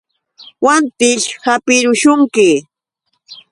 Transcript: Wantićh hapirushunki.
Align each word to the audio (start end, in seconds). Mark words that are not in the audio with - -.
Wantićh 0.65 1.29
hapirushunki. 1.45 2.49